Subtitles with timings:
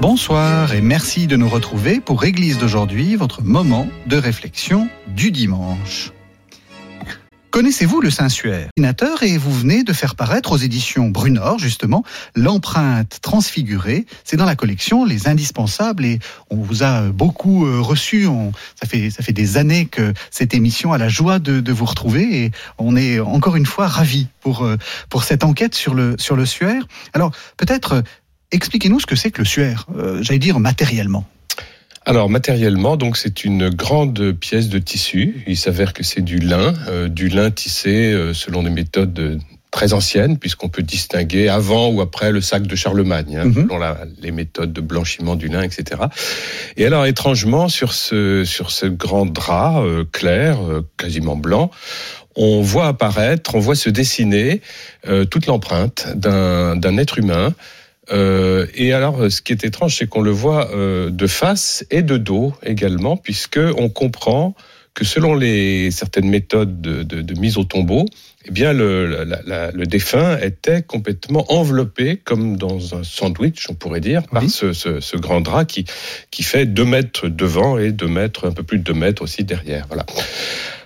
[0.00, 6.10] Bonsoir et merci de nous retrouver pour Église d'aujourd'hui, votre moment de réflexion du dimanche.
[7.50, 8.70] Connaissez-vous le Saint-Suaire?
[9.22, 14.06] Et vous venez de faire paraître aux éditions Brunor, justement, l'empreinte transfigurée.
[14.24, 18.26] C'est dans la collection Les Indispensables et on vous a beaucoup euh, reçu.
[18.80, 22.44] Ça, fait, ça fait des années que cette émission a la joie de, vous retrouver
[22.44, 24.76] et on est encore une fois ravis pour, euh,
[25.10, 26.86] pour cette enquête sur le, sur le Suaire.
[27.12, 28.02] Alors, peut-être,
[28.52, 31.24] expliquez-nous ce que c'est que le Suaire, euh, j'allais dire matériellement.
[32.06, 35.44] Alors matériellement, donc c'est une grande pièce de tissu.
[35.46, 39.38] Il s'avère que c'est du lin, euh, du lin tissé euh, selon des méthodes
[39.70, 43.54] très anciennes, puisqu'on peut distinguer avant ou après le sac de Charlemagne, hein, Mhm.
[43.54, 46.00] selon la- les méthodes de blanchiment du lin, etc.
[46.76, 50.58] Et alors étrangement, sur ce sur ce grand drap euh, clair,
[50.96, 51.70] quasiment blanc,
[52.34, 54.60] on voit apparaître, on voit se dessiner
[55.30, 57.54] toute l'empreinte d'un d'un être humain.
[58.12, 61.84] Euh, et alors, euh, ce qui est étrange, c'est qu'on le voit euh, de face
[61.90, 64.54] et de dos également, puisque on comprend
[64.94, 68.06] que selon les certaines méthodes de, de- de mise au tombeau,
[68.46, 73.74] eh bien le, la- la- le défunt était complètement enveloppé, comme dans un sandwich, on
[73.74, 74.50] pourrait dire, par Oui.
[74.50, 75.84] ce, ce- ce grand drap qui,
[76.32, 79.44] qui fait deux mètres devant et deux mètres, un peu plus de deux mètres aussi
[79.44, 79.86] derrière.
[79.86, 80.04] Voilà.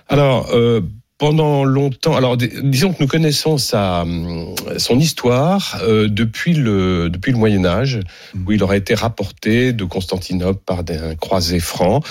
[0.07, 0.81] Alors, euh,
[1.17, 7.09] pendant longtemps, alors dis- disons que nous connaissons sa, hum, son histoire euh, depuis le
[7.09, 7.99] depuis le Moyen Âge,
[8.45, 12.01] où il aurait été rapporté de Constantinople par des un croisé franc,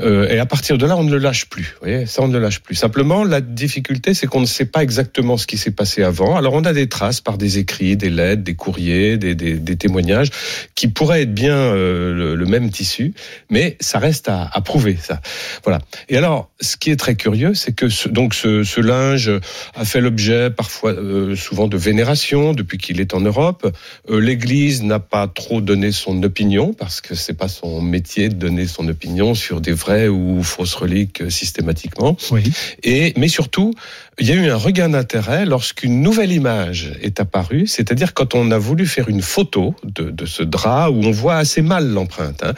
[0.00, 1.74] euh, et à partir de là, on ne le lâche plus.
[1.80, 2.74] Vous voyez, ça on ne le lâche plus.
[2.74, 6.36] Simplement, la difficulté, c'est qu'on ne sait pas exactement ce qui s'est passé avant.
[6.36, 10.30] Alors, on a des traces par des écrits, des lettres, des courriers, des, des, témoignages,
[10.74, 13.14] qui pourraient être bien euh, le, le même tissu,
[13.50, 14.98] mais ça reste à, à prouver.
[15.00, 15.20] Ça,
[15.64, 15.80] voilà.
[16.08, 19.30] Et alors, ce qui est très curieux, c'est que ce, donc ce, ce linge
[19.74, 23.70] a fait l'objet parfois, euh, souvent de vénération depuis qu'il est en Europe.
[24.10, 28.34] Euh, L'Église n'a pas trop donné son opinion parce que c'est pas son métier de
[28.34, 32.16] donner son opinion sur des vraies ou fausses reliques euh, systématiquement.
[32.30, 32.42] Oui.
[32.82, 33.72] Et mais surtout,
[34.18, 38.50] il y a eu un regain d'intérêt lorsqu'une nouvelle image est apparue, c'est-à-dire quand on
[38.50, 42.42] a voulu faire une photo de, de ce drap où on voit assez mal l'empreinte.
[42.42, 42.54] hein.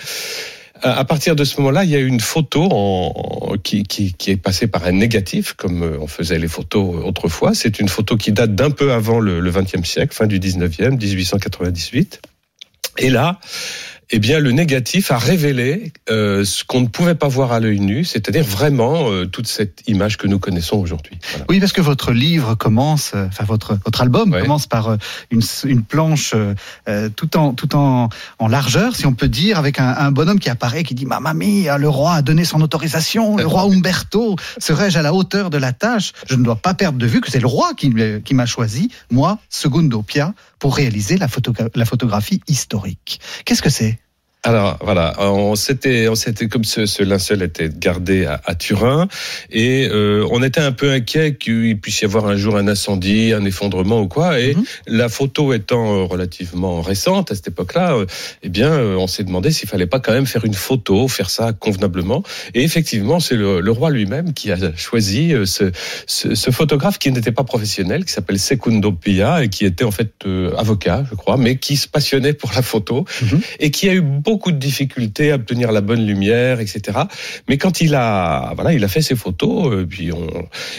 [0.82, 2.69] À à partir de ce moment-là, il y a eu une photo
[3.62, 7.54] qui, qui, est passée par un négatif, comme euh, on faisait les photos autrefois.
[7.54, 12.20] C'est une photo qui date d'un peu avant le, 20e siècle, fin du 19e, 1898.
[12.98, 13.38] Et là,
[14.11, 17.81] eh bien, le négatif a révélé euh, ce qu'on ne pouvait pas voir à l'œil
[17.81, 21.19] nu, c'est-à-dire vraiment euh, toute cette image que nous connaissons aujourd'hui.
[21.31, 21.47] Voilà.
[21.49, 24.43] Oui, parce que votre livre commence, euh, enfin votre votre album Ouais.
[24.43, 24.97] commence par
[25.31, 26.35] une, une planche
[26.89, 28.09] euh, tout en tout en,
[28.39, 31.33] en largeur, si on peut dire, avec un, un bonhomme qui apparaît, qui dit "Mamma
[31.35, 35.59] mia, le roi a donné son autorisation, le roi Umberto serais-je à la hauteur de
[35.59, 36.12] la tâche?
[36.29, 37.93] Je ne dois pas perdre de vue que c'est le roi qui,
[38.25, 43.21] qui m'a choisi, moi, Segundo Pia, pour réaliser la, photo, la photographie historique.
[43.45, 43.99] Qu'est-ce que c'est?
[44.45, 49.07] Alors voilà, on s'était, on s'était comme ce, ce linceul était gardé à, à Turin
[49.53, 53.33] et euh, on était un peu inquiet qu'il puisse y avoir un jour un incendie,
[53.33, 54.41] un effondrement ou quoi.
[54.41, 54.65] Et Mhm.
[54.89, 58.07] la photo étant euh, relativement récente à cette époque-là, euh,
[58.43, 61.31] eh bien, euh, on s'est demandé s'il fallait pas quand même faire une photo, faire
[61.31, 62.25] ça convenablement.
[62.55, 65.71] Et effectivement, c'est le, le roi lui-même qui a choisi ce,
[66.09, 69.93] ce, ce photographe qui n'était pas professionnel, qui s'appelle Secundo Pia et qui était en
[69.93, 73.41] fait euh, avocat, je crois, mais qui se passionnait pour la photo Mhm.
[73.61, 76.98] et qui a eu beaucoup de difficultés à obtenir la bonne lumière, etc.
[77.48, 80.26] Mais quand il a, voilà, il a fait ses photos, euh, puis on,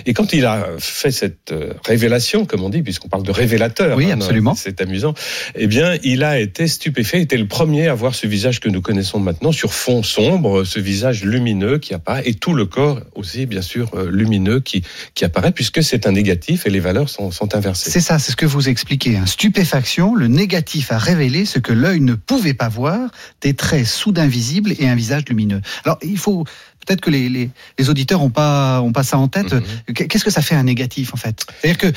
[0.06, 3.98] et quand il a fait cette euh, révélation, comme on dit, puisqu'on parle de révélateur,
[3.98, 4.56] Oui, hein, absolument.
[4.56, 5.14] c'est amusant.
[5.56, 8.70] Eh bien, il a été stupéfait, il était le premier à voir ce visage que
[8.70, 13.02] nous connaissons maintenant sur fond sombre, ce visage lumineux qui apparaît, et tout le corps
[13.16, 14.84] aussi, bien sûr, euh, lumineux qui
[15.14, 17.90] qui apparaît, puisque c'est un négatif et les valeurs sont, sont inversées.
[17.90, 19.18] C'est ça, c'est ce que vous expliquez.
[19.18, 19.26] Hein.
[19.26, 23.12] Stupéfaction, le négatif a révélé ce que l'œil ne pouvait pas voir,
[23.44, 25.62] des traits soudain visibles et un visage lumineux.
[25.86, 26.46] Alors, il faut
[26.86, 29.54] peut-être que les, les, les auditeurs ont pas ont pas ça en tête.
[29.54, 29.94] Mhm.
[29.94, 31.46] Qu'est-ce que ça fait un négatif en fait?
[31.62, 31.92] C'est-à-dire que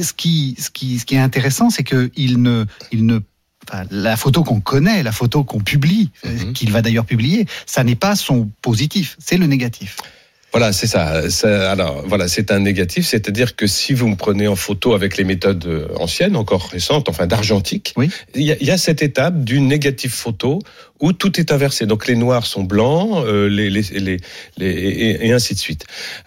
[0.00, 3.18] ce qui ce qui ce qui est intéressant, c'est que il ne il ne
[3.70, 6.52] Enfin, la photo qu'on connaît, la photo qu'on publie, Mhm.
[6.52, 9.98] qu'il va d'ailleurs publier, ça n'est pas son positif, c'est le négatif.
[10.52, 11.30] Voilà, c'est ça.
[11.30, 11.70] ça.
[11.72, 15.24] Alors, voilà, c'est un négatif, c'est-à-dire que si vous me prenez en photo avec les
[15.24, 18.10] méthodes euh, anciennes, encore récentes, enfin d'argentique, Oui.
[18.34, 20.58] il, y a, il y a cette étape du négatif photo
[21.00, 21.86] où tout est inversé.
[21.86, 24.16] Donc les noirs sont blancs, euh, les, les, les,
[24.58, 25.86] les- et, et ainsi de suite.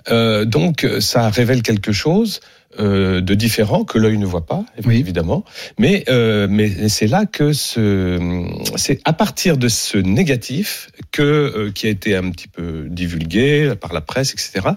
[0.10, 2.39] Euh, donc ça révèle quelque chose.
[2.80, 4.98] Euh, de différent que l'œil ne voit pas Oui.
[4.98, 5.44] évidemment
[5.77, 8.45] mais euh, mais c'est là que ce
[8.75, 13.74] c'est à partir de ce négatif que euh, qui a été un petit peu divulgué
[13.80, 14.69] par la presse etc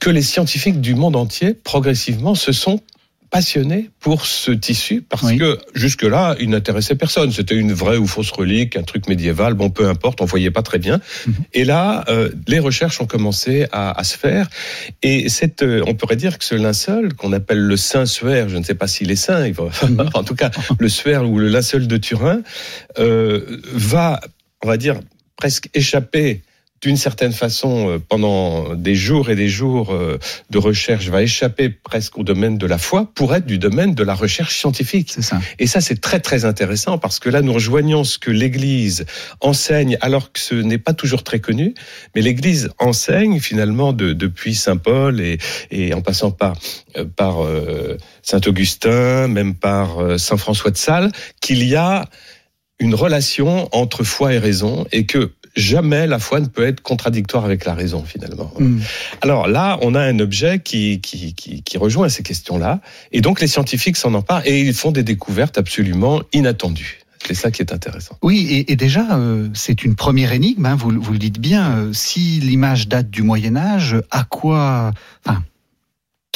[0.00, 2.80] que les scientifiques du monde entier progressivement se sont
[3.30, 5.36] passionnés pour ce tissu parce Oui.
[5.38, 7.32] que jusque-là, il n'intéressait personne.
[7.32, 10.62] C'était une vraie ou fausse relique, un truc médiéval, bon, peu importe, on voyait pas
[10.62, 11.00] très bien.
[11.26, 11.34] Mhm.
[11.54, 14.48] Et là, euh, les recherches ont commencé à, à se faire.
[15.02, 18.56] Et cette, euh, on pourrait dire que ce linceul, qu'on appelle le saint suaire, je
[18.56, 20.10] ne sais pas s'il est saint, il va- Mhm.
[20.14, 22.40] en tout cas, le suaire ou le linceul de Turin,
[22.98, 24.20] euh, va,
[24.62, 25.00] on va dire,
[25.36, 26.42] presque échapper
[26.82, 30.18] d'une certaine façon, euh, pendant des jours et des jours euh,
[30.50, 34.04] de recherche, va échapper presque au domaine de la foi pour être du domaine de
[34.04, 35.14] la recherche scientifique.
[35.20, 35.40] Ça.
[35.58, 39.06] Et ça, c'est très très intéressant parce que là, nous rejoignons ce que l'Église
[39.40, 41.74] enseigne, alors que ce n'est pas toujours très connu,
[42.14, 45.38] mais l'Église enseigne finalement de- depuis Saint Paul et,
[45.70, 46.56] et en passant par
[46.96, 47.36] euh, par
[48.22, 52.04] Saint Augustin, même par Saint François de Sales, qu'il y a
[52.78, 57.44] une relation entre foi et raison et que jamais la foi ne peut être contradictoire
[57.44, 58.52] avec la raison finalement.
[58.58, 58.80] Mm.
[59.22, 62.80] Alors là, on a un objet qui, qui, qui, qui rejoint ces questions-là.
[63.12, 67.00] Et donc les scientifiques s'en emparent et ils font des découvertes absolument inattendues.
[67.26, 68.16] C'est ça qui est intéressant.
[68.22, 71.78] Oui, et, et déjà, euh, c'est une première énigme, hein, vous, vous le dites bien.
[71.78, 74.92] euh, si l'image date du Moyen Âge, à quoi...
[75.24, 75.42] Enfin,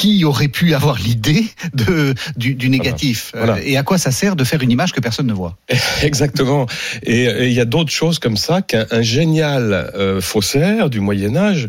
[0.01, 1.45] qui aurait pu avoir l'idée
[1.75, 3.57] de, du, du négatif Voilà.
[3.57, 5.57] Euh, Et à quoi ça sert de faire une image que personne ne voit
[6.01, 6.65] Exactement.
[7.03, 11.35] Et il y a d'autres choses comme ça qu'un un génial euh, faussaire du Moyen
[11.35, 11.67] Âge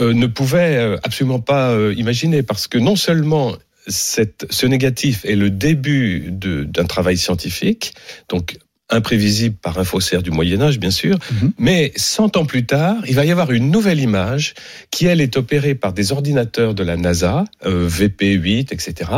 [0.00, 3.54] euh, ne pouvait euh, absolument pas euh, imaginer parce que non seulement
[3.86, 7.94] cette, ce négatif est le début d'un travail scientifique,
[8.28, 8.58] donc
[8.90, 11.52] imprévisible par un faussaire du Moyen Âge, bien sûr, Mhm.
[11.58, 14.54] mais 100 ans plus tard, il va y avoir une nouvelle image
[14.90, 19.10] qui, elle, est opérée par des ordinateurs de la NASA, euh, VP8, etc.,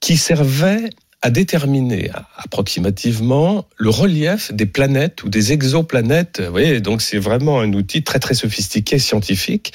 [0.00, 0.90] qui servait
[1.24, 6.40] à déterminer approximativement le relief des planètes ou des exoplanètes.
[6.44, 9.72] Vous voyez, donc c'est vraiment un outil très très sophistiqué scientifique.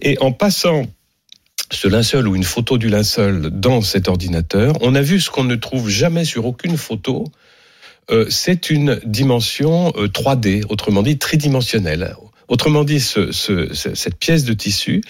[0.00, 0.86] Et en passant
[1.70, 5.44] ce linceul ou une photo du linceul dans cet ordinateur, on a vu ce qu'on
[5.44, 7.24] ne trouve jamais sur aucune photo.
[8.10, 12.14] Euh, c'est une dimension euh, 3D, autrement dit tridimensionnelle.
[12.48, 15.02] Autrement dit, ce- ce- ce- cette pièce de tissu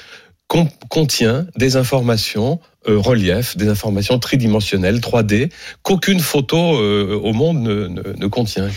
[0.49, 5.51] con- contient des informations euh, relief, des informations tridimensionnelles 3D
[5.83, 8.69] qu'aucune photo euh, au monde ne, ne, ne contient.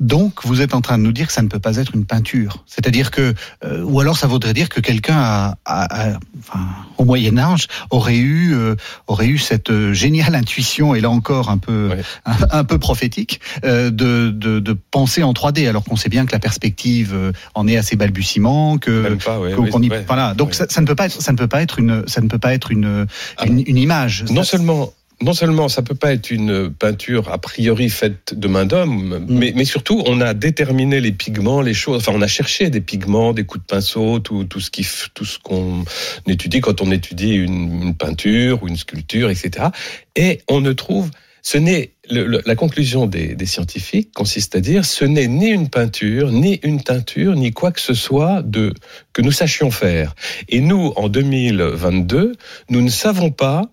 [0.00, 2.04] Donc, vous êtes en train de nous dire que ça ne peut pas être une
[2.04, 2.64] peinture.
[2.66, 3.34] C'est-à-dire que,
[3.64, 6.60] euh, ou alors ça voudrait dire que quelqu'un a, a- a- enfin,
[6.98, 8.74] au Moyen Âge aurait eu, euh,
[9.06, 11.90] aurait eu cette euh, géniale intuition, et là encore un peu,
[12.24, 16.26] un, un peu prophétique, euh, de, de, de penser en 3D, alors qu'on sait bien
[16.26, 19.82] que la perspective euh, en est assez balbutiement, que Même pas, ouais, qu'on- oui, qu'on
[19.82, 20.04] y- ouais.
[20.06, 20.34] voilà.
[20.34, 20.54] Donc Ouais.
[20.54, 22.38] ça, ça ne peut pas être, ça ne peut pas être une, ça ne peut
[22.38, 23.06] pas être une,
[23.38, 24.24] Ah une, une image.
[24.30, 24.92] Non Ça- seulement,
[25.22, 29.52] non seulement ça peut pas être une peinture a priori faite de main d'homme, mais,
[29.56, 31.98] mais surtout on a déterminé les pigments, les choses.
[32.02, 35.24] Enfin, on a cherché des pigments, des coups de pinceau, tout, tout ce qui, tout
[35.24, 35.84] ce qu'on
[36.26, 39.68] étudie quand on étudie une, une peinture ou une sculpture, etc.
[40.16, 41.10] Et on ne trouve
[41.46, 46.32] ce n'est la conclusion des, des scientifiques consiste à dire ce n'est ni une peinture,
[46.32, 48.74] ni une teinture, ni quoi que ce soit de
[49.12, 50.16] que nous sachions faire.
[50.48, 52.32] Et nous, en 2022,
[52.68, 53.70] nous ne savons pas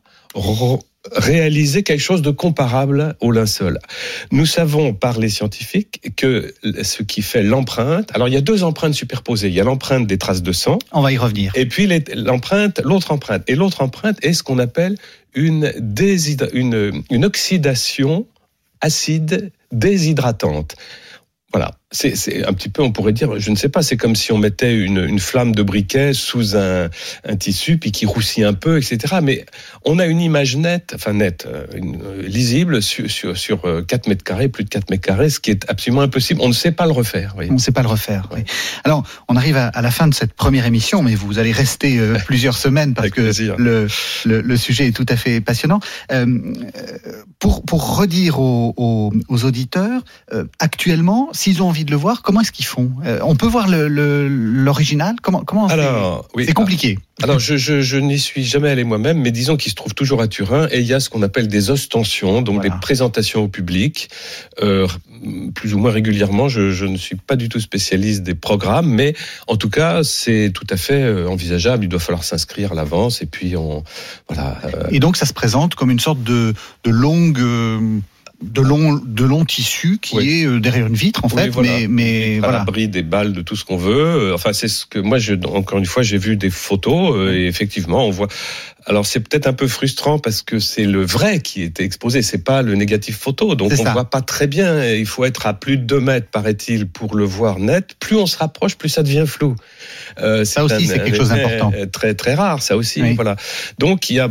[1.12, 3.79] réaliser quelque chose de comparable au linceul.
[4.31, 8.63] Nous savons par les scientifiques que ce qui fait l'empreinte, alors il y a deux
[8.63, 9.50] empreintes superposées.
[9.50, 11.51] Il y a l'empreinte des traces de sang On va y revenir.
[11.55, 13.43] et puis l'empreinte, l'autre empreinte.
[13.48, 14.95] Et l'autre empreinte est ce qu'on appelle
[15.33, 15.74] une,
[16.53, 18.25] une, une oxydation
[18.81, 20.75] acide déshydratante.
[21.51, 24.31] Voilà, c'est un petit peu, on pourrait dire, je ne sais pas, c'est comme si
[24.31, 26.89] on mettait une, une flamme de briquet sous un,
[27.23, 29.19] un tissu puis qui roussit un peu, etc.
[29.21, 29.45] Mais
[29.85, 33.83] on a une image nette, enfin nette, euh, une- euh, lisible sur, sur, sur euh,
[33.83, 36.41] 4 mètres carrés, plus de 4 mètres carrés, ce qui est absolument impossible.
[36.43, 37.35] On ne sait pas le refaire.
[37.50, 38.27] On ne sait pas le refaire.
[38.35, 38.41] oui.
[38.83, 42.00] Alors, on arrive à, à la fin de cette première émission, mais vous allez rester
[42.00, 43.21] euh, plusieurs semaines parce que
[43.57, 43.88] le,
[44.25, 45.79] le, le sujet est tout à fait passionnant.
[46.12, 46.25] Euh,
[47.39, 50.01] pour, pour redire aux, aux, aux auditeurs,
[50.33, 52.91] euh, actuellement, s'ils ont envie envie de le voir, comment est-ce qu'ils font?
[53.05, 55.15] Euh, On peut voir le- le- l'original?
[55.21, 55.75] Comment, comment c'est-
[56.35, 56.45] oui.
[56.53, 56.97] Compliqué.
[57.21, 60.21] Alors, je, je, je n'y suis jamais allé moi-même, mais disons qu'il se trouve toujours
[60.21, 62.69] à Turin et il y a ce qu'on appelle des ostensions, donc Voilà.
[62.69, 64.09] des présentations au public,
[64.61, 64.87] euh,
[65.55, 66.47] plus ou moins régulièrement.
[66.49, 69.13] Je, je ne suis pas du tout spécialiste des programmes, mais
[69.47, 71.83] en tout cas, c'est tout à fait euh, envisageable.
[71.85, 73.83] Il doit falloir s'inscrire à l'avance et puis on,
[74.29, 74.57] voilà.
[74.65, 77.39] euh, Et donc ça se présente comme une sorte de, de longue.
[78.43, 80.41] De long, de long tissu qui Oui.
[80.41, 81.69] est euh, derrière une vitre en Oui, fait, voilà.
[81.79, 82.57] mais, mais à voilà.
[82.59, 83.93] l'abri des balles, de tout ce qu'on veut.
[83.95, 87.33] Euh, Enfin, c'est ce que moi, je, encore une fois, j'ai vu des photos euh,
[87.33, 88.27] et effectivement, on voit.
[88.85, 92.43] Alors, c'est peut-être un peu frustrant parce que c'est le vrai qui était exposé, c'est
[92.43, 93.93] pas le négatif photo, donc on ça.
[93.93, 94.85] voit pas très bien.
[94.93, 97.95] Il faut être à plus de 2 mètres, paraît-il, pour le voir net.
[97.99, 99.55] Plus on se rapproche, plus ça devient flou.
[100.19, 101.71] Euh, Ça aussi, c'est quelque chose d'important.
[101.91, 103.01] Très très rare, ça aussi.
[103.01, 103.13] Oui.
[103.13, 103.35] Voilà.
[103.79, 104.29] Donc il y a,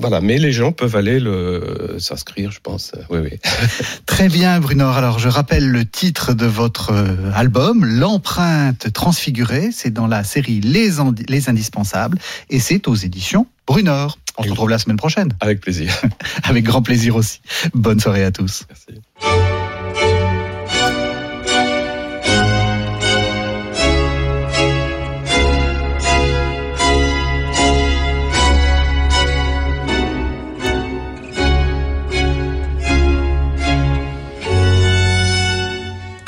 [0.00, 2.92] voilà, mais les gens peuvent aller le s'inscrire, je pense.
[3.10, 3.38] Oui, oui.
[4.06, 4.96] Très bien, Brunor.
[4.96, 9.70] Alors, je rappelle le titre de votre euh, album, L'empreinte transfigurée.
[9.72, 12.18] C'est dans la série Les, Indi- Les Indispensables
[12.50, 14.18] et c'est aux éditions Brunor.
[14.38, 15.92] On se retrouve la semaine prochaine, Avec plaisir.
[16.44, 17.40] avec grand plaisir aussi.
[17.74, 18.64] Bonne soirée à tous.
[18.68, 19.57] Merci.